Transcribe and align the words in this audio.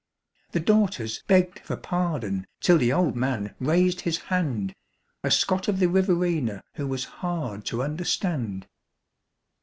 The 0.53 0.59
daughters 0.59 1.21
begged 1.27 1.59
for 1.59 1.75
pardon 1.77 2.47
till 2.59 2.79
the 2.79 2.91
old 2.91 3.15
man 3.15 3.53
raised 3.59 4.01
his 4.01 4.17
hand 4.33 4.73
A 5.23 5.29
Scot 5.29 5.67
of 5.67 5.77
the 5.77 5.87
Riverina 5.89 6.63
who 6.73 6.87
was 6.87 7.05
hard 7.21 7.65
to 7.67 7.83
understand. 7.83 8.65